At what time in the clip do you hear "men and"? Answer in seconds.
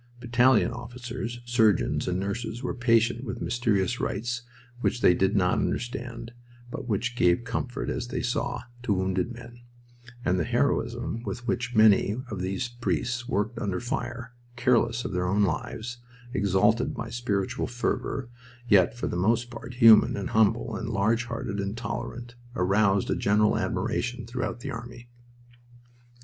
9.31-10.39